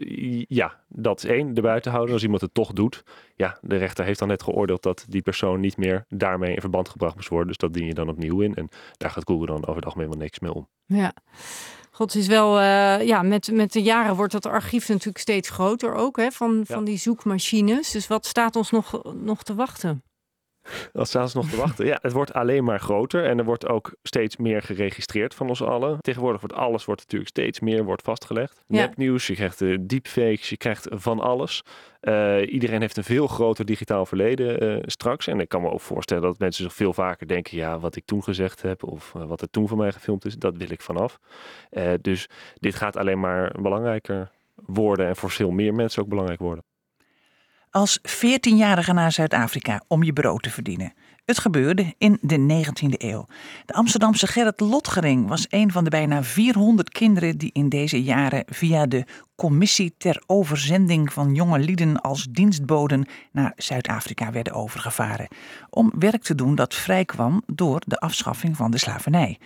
[0.49, 2.15] ja, dat is één, erbuiten houden.
[2.15, 3.03] Als iemand het toch doet.
[3.37, 6.89] Ja, de rechter heeft dan net geoordeeld dat die persoon niet meer daarmee in verband
[6.89, 7.49] gebracht moest worden.
[7.49, 8.55] Dus dat dien je dan opnieuw in.
[8.55, 10.69] En daar gaat Google dan over het algemeen wel niks mee om.
[10.87, 11.13] Ja.
[11.91, 15.51] God het is wel, eh, ja, met, met de jaren wordt dat archief natuurlijk steeds
[15.51, 17.91] groter ook, hè, van, van die zoekmachines.
[17.91, 20.03] Dus wat staat ons nog, nog te wachten?
[20.93, 21.87] Dat staat ze nog te wachten.
[21.87, 25.63] Ja, het wordt alleen maar groter en er wordt ook steeds meer geregistreerd van ons
[25.63, 25.99] allen.
[26.01, 28.65] Tegenwoordig wordt alles wordt natuurlijk steeds meer wordt vastgelegd.
[28.67, 28.81] Ja.
[28.81, 31.63] Nepnieuws, je krijgt eh, deepfakes, je krijgt van alles.
[32.01, 35.27] Eh, iedereen heeft een veel groter digitaal verleden eh, straks.
[35.27, 37.57] En ik kan me ook voorstellen dat mensen zich veel vaker denken...
[37.57, 40.57] ja, wat ik toen gezegd heb of wat er toen van mij gefilmd is, dat
[40.57, 41.19] wil ik vanaf.
[42.01, 46.65] Dus dit gaat alleen maar belangrijker worden en voor veel meer mensen ook belangrijk worden.
[47.77, 50.93] Als 14-jarige naar Zuid-Afrika om je brood te verdienen.
[51.25, 53.27] Het gebeurde in de 19e eeuw.
[53.67, 58.45] De Amsterdamse Gerrit Lotgering was een van de bijna 400 kinderen die in deze jaren
[58.47, 65.29] via de Commissie ter Overzending van Jonge Lieden als dienstboden naar Zuid-Afrika werden overgevaren.
[65.71, 69.39] Om werk te doen dat vrijkwam door de afschaffing van de slavernij.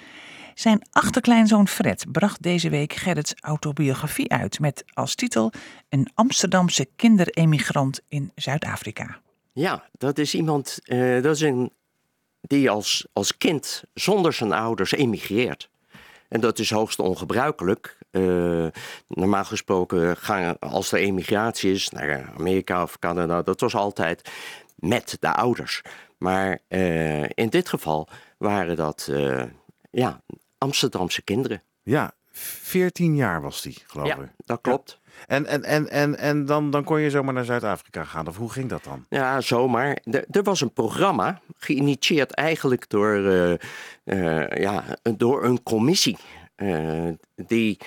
[0.61, 5.53] Zijn achterkleinzoon Fred bracht deze week Gerrits autobiografie uit met als titel
[5.89, 9.21] Een Amsterdamse kinderemigrant in Zuid-Afrika.
[9.53, 11.73] Ja, dat is iemand, eh, dat is een,
[12.41, 15.71] die als, als kind zonder zijn ouders emigreert.
[16.29, 17.99] En dat is hoogst ongebruikelijk.
[18.11, 18.67] Eh,
[19.09, 24.31] normaal gesproken gaan, als er emigratie is naar Amerika of Canada, dat was altijd
[24.75, 25.83] met de ouders.
[26.19, 29.11] Maar eh, in dit geval waren dat
[29.91, 30.21] ja,
[30.65, 31.63] Amsterdamse kinderen.
[31.83, 34.29] Ja, 14 jaar was die, geloof Ja, ik.
[34.37, 34.99] dat klopt.
[35.27, 38.29] En, en, en, en, en dan, dan kon je zomaar naar Zuid-Afrika gaan.
[38.29, 39.07] Of hoe ging dat dan?
[39.09, 39.99] Ja, zomaar.
[40.05, 43.53] Er, er was een programma, geïnitieerd eigenlijk door, eh,
[44.05, 44.85] eh, ja,
[45.17, 46.17] door een commissie.
[46.57, 47.79] eh, die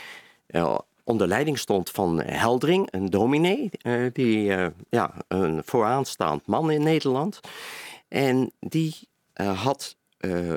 [1.03, 3.69] onder leiding stond van Heldring, een dominee.
[4.13, 4.43] die,
[4.89, 7.39] ja, een vooraanstaand man in Nederland.
[8.07, 9.95] En die had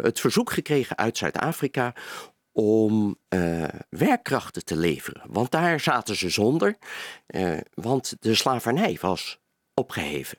[0.02, 1.94] het verzoek gekregen uit Zuid-Afrika
[2.52, 5.22] om eh, werkkrachten te leveren.
[5.26, 6.76] Want daar zaten ze zonder,
[7.26, 9.38] eh, want de slavernij was
[9.74, 10.38] opgeheven.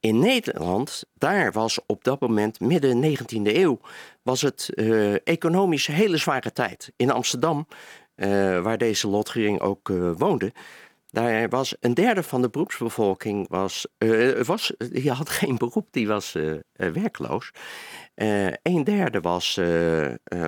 [0.00, 3.80] In Nederland, daar was op dat moment, midden 19e eeuw,
[4.22, 6.92] was het eh, economisch hele zware tijd.
[6.96, 7.66] In Amsterdam,
[8.14, 8.28] eh,
[8.62, 10.52] waar deze lotgering ook eh, woonde,
[11.12, 14.72] daar was een derde van de beroepsbevolking was, eh, was,
[15.04, 17.50] had geen beroep, die was eh, werkloos.
[18.14, 19.60] Eh, een derde was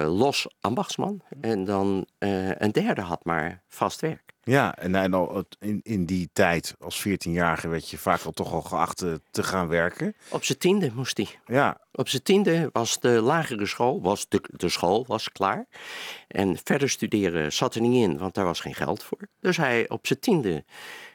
[0.07, 4.24] los ambachtsman en dan een derde had maar vast werk.
[4.45, 8.33] Ja, en, en al het- in, in die tijd, als 14-jarige, werd je vaak al
[8.33, 10.15] toch al geacht eh, te gaan werken.
[10.29, 11.29] Op zijn tiende moest hij.
[11.47, 15.67] Ja, Op zijn tiende was de lagere school, was de, de school was klaar.
[16.29, 19.19] En verder studeren zat er niet in, want daar was geen geld voor.
[19.41, 20.65] Dus hij op zijn tiende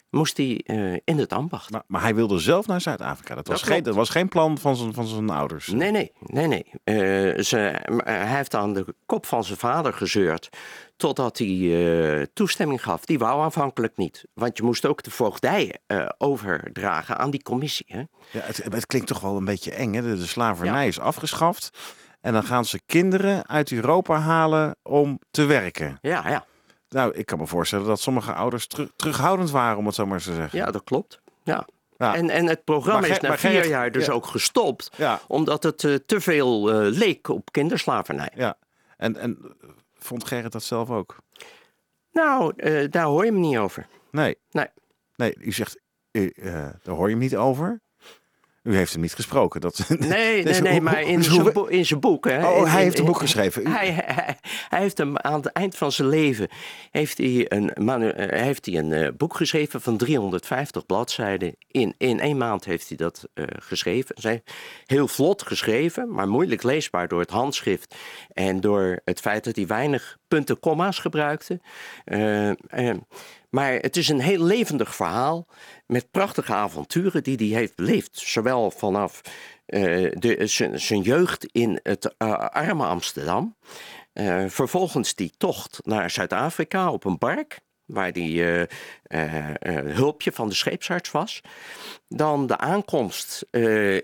[0.10, 1.72] moest hij eh, in het ambacht.
[1.72, 3.36] maar, maar hij wilde zelf naar Zuid-Afrika.
[3.36, 5.68] Dat, was Dat geen- dat was geen plan van zijn, van zijn ouders.
[5.68, 6.66] Nee, nee, nee, nee.
[6.84, 10.50] Eh, ze, maar hij heeft aan de kop van zijn vader gezeurd.
[10.98, 11.48] Totdat hij
[12.20, 13.06] eh, toestemming gaf.
[13.06, 14.24] Die wou aanvankelijk niet.
[14.34, 17.86] Want je moest ook de voogdij eh, overdragen aan die commissie.
[17.90, 18.00] Hè?
[18.00, 18.08] Ja,
[18.42, 19.94] het, het klinkt toch wel een beetje eng.
[19.94, 20.02] Hè?
[20.02, 21.70] De, de slavernij is afgeschaft.
[22.22, 25.98] En dan gaan ze kinderen uit Europa halen om te werken.
[26.02, 26.46] Ja, ja.
[26.90, 30.22] Nou, ik kan me voorstellen dat sommige ouders teru- terughoudend waren, om het zo maar
[30.22, 30.60] te zeggen.
[30.60, 31.20] ja, dat klopt.
[31.44, 31.68] Ja.
[31.98, 32.16] Ja.
[32.16, 34.12] En, en het programma Maar is na vier jaar dus ja.
[34.14, 34.90] ook gestopt.
[34.96, 38.32] Ja, Omdat het eh, te veel eh, leek op kinderslavernij.
[38.36, 38.58] ja.
[38.98, 41.18] En, en eh, vond Gerrit dat zelf ook?
[42.12, 42.54] Nou,
[42.90, 43.88] daar hoor je me niet over.
[44.12, 44.38] Nee.
[44.52, 44.68] Nee.
[45.16, 45.80] Nee, u zegt,
[46.12, 47.82] daar hoor je hem niet over.
[48.64, 49.62] U heeft hem niet gesproken.
[49.62, 52.42] Dat, Nee, nee, Dus nee, hoe- maar in hoe zijn, boek, zijn.
[52.42, 53.68] Hè, Oh, in- hij heeft een boek geschreven.
[53.68, 54.38] Hij, hij,
[54.70, 56.48] hij heeft hem aan het eind van zijn leven
[56.92, 61.56] heeft hij een, manu- eh, heeft hij een eh, boek geschreven van 350 bladzijden.
[61.68, 64.16] In, in één maand heeft hij dat eh, geschreven.
[64.20, 64.44] Zij,
[64.86, 67.96] heel vlot geschreven, maar moeilijk leesbaar door het handschrift
[68.34, 71.60] en door het feit dat hij weinig punten, komma's gebruikte.
[72.06, 72.50] Eh,
[73.50, 75.48] maar het is een heel levendig verhaal
[75.86, 78.18] met prachtige avonturen die hij heeft beleefd.
[78.18, 79.22] Zowel vanaf
[79.66, 80.42] de-
[80.76, 83.56] zijn- jeugd in het eh, arme Amsterdam.
[84.14, 87.60] Eh, vervolgens die tocht naar Zuid-Afrika op een bark.
[87.86, 88.44] Waar die
[89.94, 91.42] hulpje van de scheepsarts was.
[92.08, 93.46] Dan de aankomst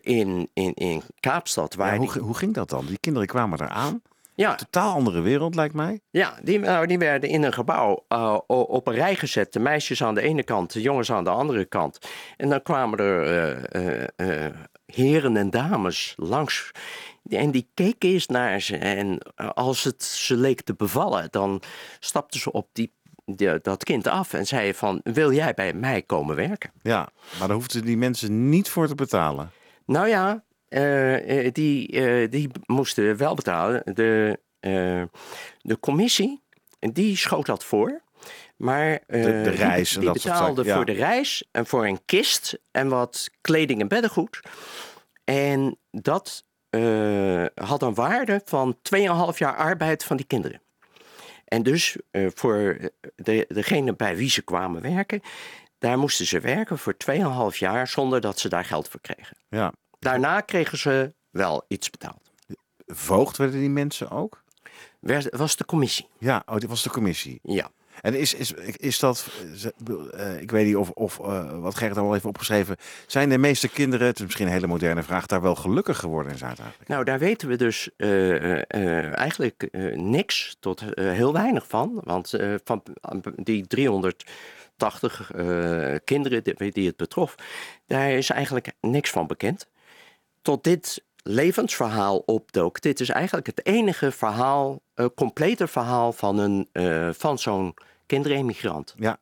[0.01, 1.73] in, in, in Kaapstad.
[1.75, 2.86] Waar Ja, die- hoe, hoe ging dat dan?
[2.86, 4.01] Die kinderen kwamen eraan.
[4.36, 4.56] Ja.
[4.56, 6.00] totaal andere wereld, lijkt mij.
[6.10, 9.54] Ja, die, nou, die werden in een gebouw uh, op een rij gezet.
[9.54, 12.00] De meisjes aan de ene kant, de jongens aan de andere kant.
[12.38, 14.45] En dan kwamen er uh,
[14.86, 16.71] heren en dames langs.
[17.30, 18.78] En die keken eens naar ze.
[18.78, 19.19] En
[19.54, 21.62] als het ze leek te bevallen, dan
[22.00, 22.93] stapten ze op die
[23.62, 26.71] dat kind af en zei van, wil jij bij mij komen werken?
[26.82, 29.52] Ja, maar daar hoefden die mensen niet voor te betalen.
[29.86, 30.43] Nou ja,
[30.76, 33.82] uh, die, uh, die moesten wel betalen.
[33.94, 34.40] De,
[35.62, 36.42] de commissie,
[36.80, 38.04] die schoot dat voor.
[38.58, 40.76] Maar de, de reis die, die betaalde ja.
[40.76, 44.40] voor de reis en voor een kist en wat kleding en beddengoed.
[45.24, 46.46] En dat
[47.56, 49.02] had een waarde van 2,5
[49.38, 50.62] jaar arbeid van die kinderen.
[51.46, 52.78] En dus voor
[53.16, 55.22] de, degene bij wie ze kwamen werken,
[55.78, 56.96] daar moesten ze werken voor
[57.52, 59.38] 2,5 jaar zonder dat ze daar geld voor kregen.
[59.50, 59.74] Ja.
[59.99, 62.31] Daarna kregen ze wel iets betaald.
[62.86, 64.43] Voogd werden die mensen ook?
[64.99, 66.08] Werd, was de commissie.
[66.17, 67.39] Ja, oh, dit was de commissie.
[67.43, 67.69] Ja.
[68.01, 69.27] En is, is, is dat,
[69.89, 72.75] uh, ik weet niet of, of uh, wat Gerrit al even opgeschreven,
[73.08, 76.31] zijn de meeste kinderen, het is misschien een hele moderne vraag, daar wel gelukkig geworden
[76.31, 76.93] in Zuid-Afrika?
[76.93, 82.01] Nou, daar weten we dus uh, eigenlijk niks tot heel weinig van.
[82.03, 82.84] Want van
[83.36, 85.31] die 380
[86.03, 87.36] kinderen die het betrof,
[87.88, 89.67] daar is eigenlijk niks van bekend.
[90.45, 92.81] Tot dit levensverhaal opdook.
[92.81, 97.73] Dit is eigenlijk het enige verhaal, uh, complete verhaal van, een, uh, van zo'n
[98.05, 98.93] kinderemigrant.
[98.97, 99.17] Ja,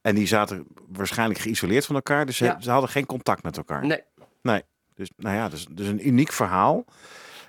[0.00, 3.86] en die zaten waarschijnlijk geïsoleerd van elkaar, dus ze, ze, hadden geen contact met elkaar.
[3.86, 4.02] Nee.
[4.42, 4.62] Nee,
[4.94, 6.84] dus nou ja, dus, dus een uniek verhaal.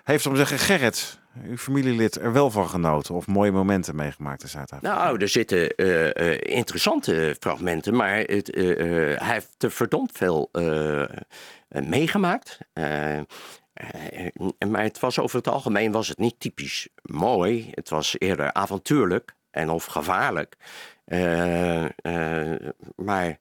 [0.04, 4.44] Heeft om te zeggen, Gerrit, uw familielid er wel van genoten of mooie momenten meegemaakt
[4.44, 4.96] in Zuid-Afrika?
[4.96, 10.50] Nou, er zitten uh, interessante fragmenten, maar het, hij heeft er verdomd veel
[11.68, 12.58] meegemaakt.
[12.74, 13.20] Uh,
[14.68, 17.70] maar het was over het algemeen was het niet typisch mooi.
[17.72, 20.56] Het was eerder avontuurlijk en of gevaarlijk.
[21.06, 21.86] Uh,
[22.96, 23.40] maar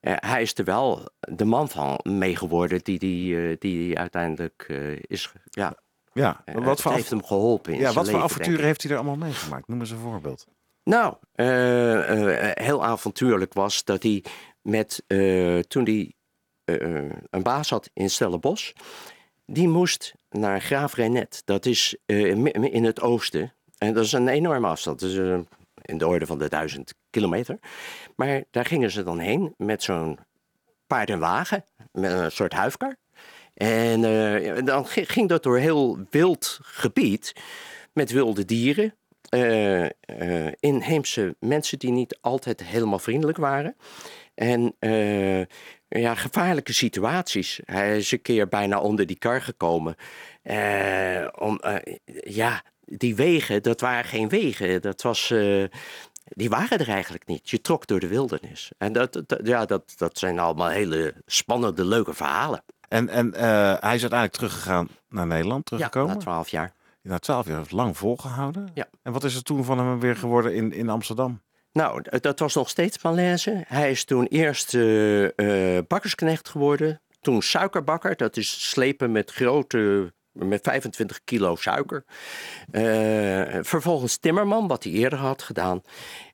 [0.00, 4.66] hij is er wel de man van mee geworden die, die, die uiteindelijk
[5.00, 5.32] is.
[5.50, 5.74] Ja,
[6.12, 7.72] ja wat voor heeft hem geholpen.
[7.72, 9.68] In ja, wat voor avonturen heeft hij er allemaal meegemaakt?
[9.68, 10.46] Noem eens een voorbeeld.
[10.84, 11.14] Nou,
[12.62, 14.24] heel avontuurlijk was dat hij
[14.62, 15.04] met
[15.68, 16.14] toen hij
[17.30, 18.72] een baas had in Stellenbosch
[19.52, 21.42] die moest naar Graaf Reinet.
[21.44, 23.54] Dat is uh, in het oosten.
[23.78, 25.00] En dat is een enorme afstand.
[25.00, 25.38] Dat is uh,
[25.82, 27.58] in de orde van de duizend kilometer.
[28.16, 30.18] Maar daar gingen ze dan heen met zo'n
[30.86, 31.64] paard en wagen.
[31.92, 32.96] Met een soort huifkar.
[33.54, 37.32] En uh, dan ging dat door heel wild gebied.
[37.92, 38.94] Met wilde dieren.
[40.60, 43.76] inheemse mensen die niet altijd helemaal vriendelijk waren.
[44.34, 44.74] En
[45.98, 47.60] ja, gevaarlijke situaties.
[47.64, 49.96] Hij is een keer bijna onder die kar gekomen.
[50.44, 51.76] Uh, om, uh,
[52.24, 54.82] ja, die wegen, dat waren geen wegen.
[54.82, 55.64] Dat was, uh,
[56.24, 57.50] die waren er eigenlijk niet.
[57.50, 58.70] Je trok door de wildernis.
[58.78, 62.62] En dat, dat ja, dat, dat zijn allemaal hele spannende, leuke verhalen.
[62.88, 63.32] En, en
[63.80, 66.08] hij is uiteindelijk teruggegaan naar Nederland, teruggekomen?
[66.08, 66.72] Ja, na twaalf jaar.
[67.02, 68.70] Na twaalf jaar, lang volgehouden.
[68.74, 68.88] Ja.
[69.02, 71.40] En wat is er toen van hem weer geworden in, in Amsterdam?
[71.72, 73.64] Nou, dat was nog steeds malaise.
[73.66, 77.00] Hij is toen eerst uh, bakkersknecht geworden.
[77.20, 82.04] Toen suikerbakker, dat is slepen met grote, met 25 kilo suiker.
[82.72, 85.82] Uh, vervolgens timmerman, wat hij eerder had gedaan.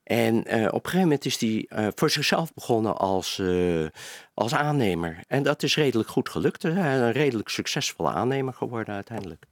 [0.03, 0.47] En op
[0.85, 3.43] een gegeven moment is hij voor zichzelf begonnen als,
[4.35, 5.21] als aannemer.
[5.27, 6.63] En dat is redelijk goed gelukt.
[6.63, 9.47] Hij is een redelijk succesvolle aannemer geworden uiteindelijk.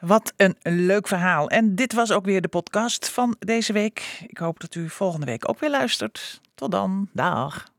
[0.00, 1.48] Wat een leuk verhaal.
[1.48, 4.24] En dit was ook weer de podcast van deze week.
[4.26, 6.40] Ik hoop dat u volgende week ook weer luistert.
[6.54, 7.08] Tot dan.
[7.12, 7.69] Dag.